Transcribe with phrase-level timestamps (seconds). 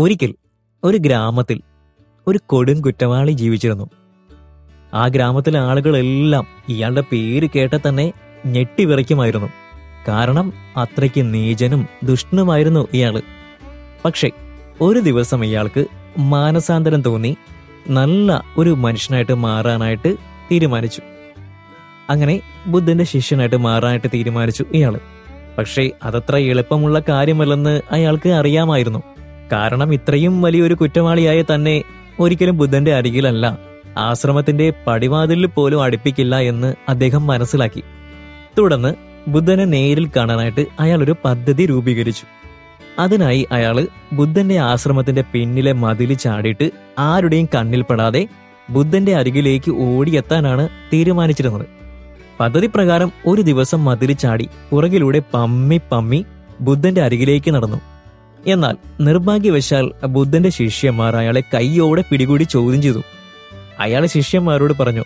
[0.00, 0.34] ഒരിക്കൽ
[0.84, 1.60] ഒരു ഗ്രാമത്തിൽ
[2.26, 3.90] ഒരു കൊടും കുറ്റവാളി ജീവിച്ചിരുന്നു.
[4.94, 8.12] ആ ഗ്രാമത്തിലെ ആളുകളെല്ലാം ഇയാളുടെ പേര് കേട്ട തന്നെ
[8.46, 9.46] ഞെട്ടിവിറയ്ക്കുമായിരുന്നു
[10.08, 13.22] കാരണം അത്രയ്ക്ക് നീചനും ദുഷ്ടനുമായിരുന്നു ഇയാൾ.
[14.04, 14.30] പക്ഷേ
[14.80, 15.86] ഒരു ദിവസം ഇയാൾക്ക്
[16.18, 17.36] മാനസാന്തരം തോന്നി
[17.88, 20.16] നല്ല ഒരു മനുഷ്യനായിട്ട് മാറാനായിട്ട്
[20.52, 21.02] തീരുമാനിച്ചു.
[22.10, 25.00] അങ്ങനെ ബുദ്ധന്റെ ശിഷ്യനായിട്ട് മാറാനായിട്ട് തീരുമാനിച്ചു ഇയാൾ.
[25.58, 29.02] പക്ഷേ അതത്ര എളുപ്പമുള്ള കാര്യമല്ലെന്ന് അയാൾക്ക് അറിയാമായിരുന്നു.
[29.52, 31.82] കാരണം ഇത്രയും വലിയൊരു കുറ്റവാളിയായ തന്നെ
[32.20, 33.58] ഒരിക്കലും ബുദ്ധന്റെ അരികിലല്ല.
[33.98, 37.82] ആശ്രമത്തിന്റെ പടിവാതിലിൽ പോലും അടുപ്പിക്കില്ല എന്ന് അദ്ദേഹം മനസ്സിലാക്കി.
[38.58, 38.94] തുടർന്ന്
[39.28, 42.24] ബുദ്ധനെ നേരിൽ കാണാനായിട്ട് അയാൾ ഒരു പദ്ധതി രൂപീകരിച്ചു.
[42.98, 48.28] അതിനായി അയാൾ ബുദ്ധന്റെ ആശ്രമത്തിന്റെ പിന്നിലെ മതിൽ ചാടിയിട്ട് ആരുടെയും കണ്ണിൽപ്പെടാതെ
[48.70, 51.66] ബുദ്ധന്റെ അരികിലേക്ക് ഓടിയെത്താനാണ് തീരുമാനിച്ചിരുന്നത്.
[52.40, 56.24] പദ്ധതി പ്രകാരം ഒരു ദിവസം മതിൽ ചാടി പുറകിലൂടെ പമ്മി പമ്മി
[56.60, 57.89] ബുദ്ധന്റെ അരികിലേക്ക് നടന്നു.
[58.46, 63.02] എന്നാൽ നിർഭാഗ്യവശാൽ ബുദ്ധന്റെ ശിഷ്യന്മാർ അയാളെ കൈയോടെ പിടികൂടി ചോദ്യം ചെയ്തു.
[63.78, 65.04] അയാൾ ശിഷ്യന്മാരോട് പറഞ്ഞു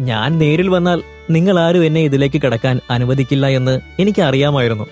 [0.00, 4.84] ഞാൻ നേരിൽ വന്നാൽ നിങ്ങൾ ആരും എന്നെ ഇതിലേക്ക് കടക്കാൻ അനുവദിക്കില്ല എന്ന് എനിക്ക് അറിയാമായിരുന്നു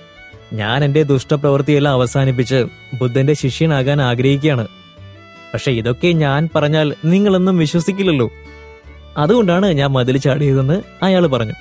[0.52, 2.64] ഞാൻ എന്റെ ദുഷ്ടപ്രവൃത്തിയെല്ലാം അവസാനിപ്പിച്ച്
[3.00, 4.68] ബുദ്ധന്റെ ശിഷ്യനാകാൻ ആഗ്രഹിക്കുകയാണ്.
[5.54, 8.30] പക്ഷെ ഇതൊക്കെ ഞാൻ പറഞ്ഞാൽ നിങ്ങളൊന്നും വിശ്വസിക്കില്ലല്ലോ.
[9.18, 11.52] അതുകൊണ്ടാണ് ഞാൻ മതിൽ ചാടിയതെന്ന് അയാൾ പറഞ്ഞു.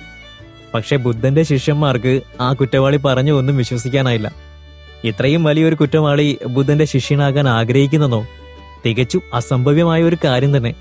[0.74, 4.43] പക്ഷെ ബുദ്ധന്റെ ശിഷ്യന്മാർക്ക് ആ കുറ്റവാളി പറഞ്ഞു ഒന്നും വിശ്വസിക്കാനായില്ല.
[5.04, 8.26] ഇത്രയും വലിയൊരു കുറ്റവാളി ബുദ്ധന്റെ ശിഷ്യനാകാൻ ആഗ്രഹിക്കുന്നെന്നോ?
[8.86, 10.74] തികച്ചും അസംഭവ്യമായ ഒരു കാര്യം തന്നെ.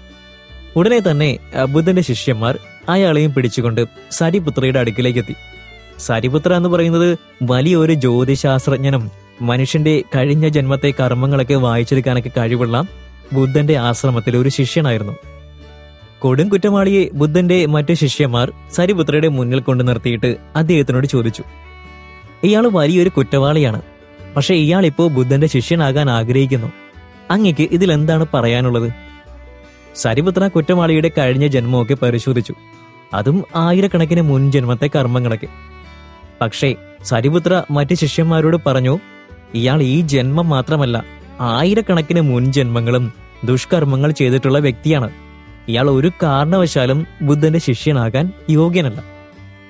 [0.75, 1.38] ഉടനെ തന്നെ
[1.69, 5.35] ബുദ്ധന്റെ ശിഷ്യന്മാർ അയാളെയും പിടിച്ചുകൊണ്ട് സരിപുത്രയുടെ അടുക്കിലേക്ക് എത്തി
[5.99, 12.83] സരിപുത്ര എന്ന് പറയുന്നത് വലിയൊരു ജ്യോതിശാസ്ത്രജ്ഞനും മനുഷ്യന്റെ കഴിഞ്ഞ ജന്മത്തെ കർമ്മങ്ങളൊക്കെ വായിച്ചെടുക്കാനൊക്കെ കഴിവുള്ള
[13.33, 15.16] ബുദ്ധന്റെ ആശ്രമത്തിലെ ഒരു ശിഷ്യനായിരുന്നു.
[16.19, 21.44] കൊടും കുറ്റവാളിയെ ബുദ്ധന്റെ മറ്റു ശിഷ്യന്മാർ സരിപുത്രയുടെ മുന്നിൽ കൊണ്ടു നിർത്തിയിട്ട് അദ്ദേഹത്തിനോട് ചോദിച്ചു.
[22.44, 23.81] ഇയാൾ വലിയൊരു കുറ്റവാളിയാണ്.
[24.38, 26.67] പക്ഷെ ഇയാൾ ഇപ്പോൾ ബുദ്ധന്റെ ശിഷ്യനാകാൻ ആഗ്രഹിക്കുന്നു.
[27.31, 28.91] അങ്ങക്ക് ഇതിൽ എന്താണ് പറയാനുള്ളത്?
[29.96, 32.53] സരിപുത്ര കുറ്റവാളിയുടെ കഴിഞ്ഞ ജന്മമൊക്കെ പരിശോധിച്ചു.
[33.13, 35.47] അതും ആയിരക്കണക്കിന് മുൻ ജന്മത്തെ കർമ്മങ്ങളൊക്കെ.
[36.41, 39.00] പക്ഷേ സരിപുത്ര മറ്റു ശിഷ്യന്മാരോട് പറഞ്ഞു
[39.53, 41.06] ഇയാൾ ഈ ജന്മം മാത്രമല്ല
[41.41, 43.13] ആയിരക്കണക്കിന് മുൻ ജന്മങ്ങളും
[43.44, 45.09] ദുഷ്കർമ്മങ്ങൾ ചെയ്തിട്ടുള്ള വ്യക്തിയാണ്.
[45.68, 49.03] ഇയാൾ ഒരു കാരണവശാലും ബുദ്ധന്റെ ശിഷ്യനാകാൻ യോഗ്യനല്ല.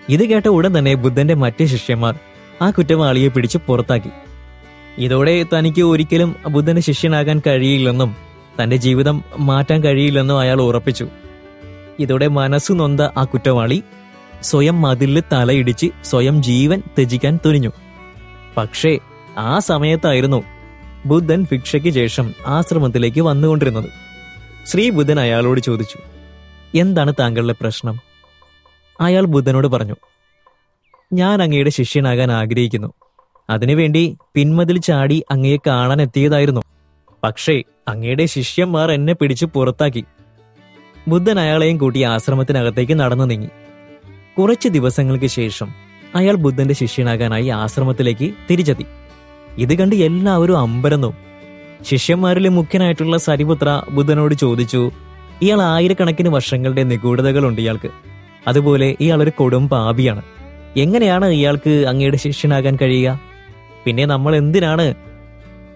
[0.09, 2.19] ഇത് കേട്ട ഉടൻ തന്നെ ബുദ്ധന്റെ മറ്റു ശിഷ്യന്മാർ
[2.61, 4.09] ആ കുറ്റവാളിയെ പിടിച്ച് പുറത്താക്കി.
[4.97, 8.15] ഇതോടെ തനിക്ക് ഒരിക്കലും ബുദ്ധന്റെ ശിഷ്യനാകാൻ കഴിയില്ലെന്നും
[8.63, 11.07] തന്റെ ജീവിതം മാറ്റാൻ കഴിയില്ലെന്നും അയാൾ ഉറപ്പിച്ചു.
[11.99, 13.83] ഇതോടെ മനസ്സു നൊന്ത ആ കുറ്റവാളി
[14.41, 17.71] സ്വയം മതിലിൽ തലയിടിച്ച് സ്വയം ജീവൻ ത്യജിക്കാൻ തുനിഞ്ഞു.
[18.57, 18.99] പക്ഷേ
[19.37, 20.43] ആ സമയത്തായിരുന്നു
[21.05, 23.89] ബുദ്ധൻ ഭിക്ഷയ്ക്ക് ശേഷം ആശ്രമത്തിലേക്ക് വന്നുകൊണ്ടിരുന്നത്.
[24.65, 25.97] ശ്രീ ബുദ്ധൻ അയാളോട് ചോദിച്ചു
[26.75, 27.99] എന്താണ് താങ്കളുടെ പ്രശ്നം?
[29.01, 29.95] അയാൾ ബുദ്ധനോട് പറഞ്ഞു
[31.13, 32.93] ഞാൻ അങ്ങയുടെ ശിഷ്യനാകാൻ ആഗ്രഹിക്കുന്നു.
[33.49, 36.61] അതിനുവേണ്ടി പിന്മതിൽ ചാടി അങ്ങയെ കാണാൻ എത്തിയതായിരുന്നു.
[37.23, 40.03] പക്ഷേ അങ്ങയുടെ ശിഷ്യന്മാർ എന്നെ പിടിച്ചു പുറത്താക്കി.
[41.07, 43.47] ബുദ്ധൻ അയാളെയും കൂട്ടി ആശ്രമത്തിനകത്തേക്ക് നടന്നു നീങ്ങി.
[44.37, 45.69] കുറച്ച് ദിവസങ്ങൾക്ക് ശേഷം
[46.15, 48.85] അയാൾ ബുദ്ധന്റെ ശിഷ്യനാകാനായി ആശ്രമത്തിലേക്ക് തിരിച്ചെത്തി.
[49.57, 51.13] ഇത് കണ്ട് എല്ലാവരും അമ്പരന്നു.
[51.83, 54.91] ശിഷ്യന്മാരിലെ മുഖ്യനായിട്ടുള്ള സരിപുത്ര ബുദ്ധനോട് ചോദിച്ചു
[55.41, 57.89] ഇയാൾ ആയിരക്കണക്കിന് വർഷങ്ങളുടെ നിഗൂഢതകളുണ്ട് ഇയാൾക്ക്.
[58.47, 60.21] അതുപോലെ ഇയാൾ ഒരു കൊടും പാപിയാണ്.
[60.77, 63.32] എങ്ങനെയാണ് ഇയാൾക്ക് അങ്ങയുടെ ശിഷ്യനാകാൻ കഴിയുക?
[63.85, 64.93] പിന്നെ നമ്മൾ എന്തിനാണ്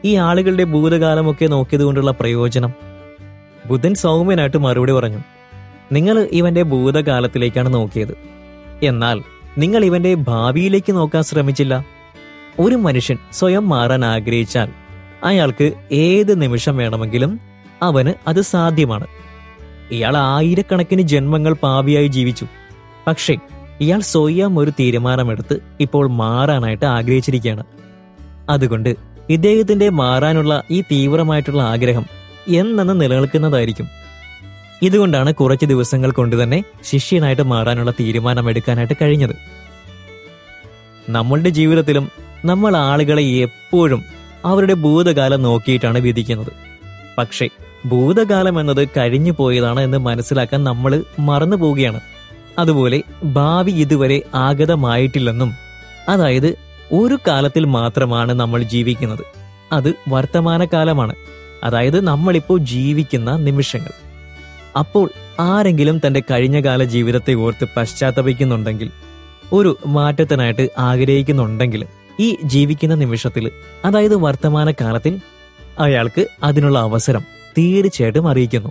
[0.06, 2.74] ഈ ആളുകളുടെ ഭൂതകാലമൊക്കെ നോക്കിയത് കൊണ്ടുള്ള പ്രയോജനം?
[3.66, 5.20] ബുധൻ സൗമ്യനായിട്ട് മറുപടി പറഞ്ഞു
[5.92, 8.18] നിങ്ങൾ ഇവന്റെ ഭൂതകാലത്തിലേക്കാണ് നോക്കിയത്.
[8.84, 9.24] എന്നാൽ
[9.58, 11.86] നിങ്ങൾ ഇവന്റെ ഭാവിയിലേക്ക് നോക്കാൻ ശ്രമിച്ചില്ല.
[12.60, 14.70] ഒരു മനുഷ്യൻ സ്വയം മാറാൻ ആഗ്രഹിച്ചാൽ
[15.24, 17.40] അയാൾക്ക് ഏത് നിമിഷം വേണമെങ്കിലും
[17.82, 19.08] അവന് അത് സാധ്യമാണ്.
[19.92, 22.46] ഇയാൾ ആയിരക്കണക്കിന് ജന്മങ്ങൾ പാവിയായി ജീവിച്ചു.
[23.08, 23.36] പക്ഷേ
[23.82, 27.64] ഇയാൾ സ്വയം ഒരു തീരുമാനമെടുത്ത് ഇപ്പോൾ മാറാനായിട്ട് ആഗ്രഹിച്ചിരിക്കുകയാണ്.
[28.50, 28.96] അതുകൊണ്ട്
[29.30, 32.06] ഇദ്ദേഹത്തിന്റെ മാറാനുള്ള ഈ തീവ്രമായിട്ടുള്ള ആഗ്രഹം
[32.48, 33.88] എന്നെന്ന് നിലനിൽക്കുന്നതായിരിക്കും.
[34.82, 39.36] ഇതുകൊണ്ടാണ് കുറച്ച് ദിവസങ്ങൾ കൊണ്ട് തന്നെ ശിഷ്യനായിട്ട് മാറാനുള്ള തീരുമാനമെടുക്കാനായിട്ട് കഴിഞ്ഞത്.
[41.10, 42.12] നമ്മളുടെ ജീവിതത്തിലും
[42.46, 44.04] നമ്മൾ ആളുകളെ എപ്പോഴും
[44.46, 46.52] അവരുടെ ഭൂതകാലം നോക്കിയിട്ടാണ് വിധിക്കുന്നത്.
[47.18, 47.50] പക്ഷേ
[47.86, 52.00] ഭൂതകാലം എന്നത് കഴിഞ്ഞു പോയതാണ് എന്ന് മനസ്സിലാക്കാൻ നമ്മൾ മറന്നു പോവുകയാണ്.
[52.60, 55.54] അതുപോലെ ഭാവി ഇതുവരെ ആഗതമായിട്ടില്ലെന്നും
[56.10, 59.24] അതായത് ഒരു കാലത്തിൽ മാത്രമാണ് നമ്മൾ ജീവിക്കുന്നത്.
[59.72, 61.16] അത് വർത്തമാനകാലമാണ്
[61.64, 63.92] അതായത് നമ്മളിപ്പോൾ ജീവിക്കുന്ന നിമിഷങ്ങൾ.
[64.80, 68.92] അപ്പോൾ ആരെങ്കിലും തന്റെ കഴിഞ്ഞകാല ജീവിതത്തെ ഓർത്ത് പശ്ചാത്തപിക്കുന്നുണ്ടെങ്കിൽ
[69.54, 71.86] ഒരു മാറ്റത്തിനായിട്ട് ആഗ്രഹിക്കുന്നുണ്ടെങ്കിൽ
[72.20, 73.52] ഈ ജീവിക്കുന്ന നിമിഷത്തിൽ
[73.86, 75.20] അതായത് വർത്തമാനകാലത്തിൽ
[75.80, 77.24] അയാൾക്ക് അതിനുള്ള അവസരം
[77.58, 78.70] തീർച്ചയായിട്ടും അറിയിക്കുന്നു.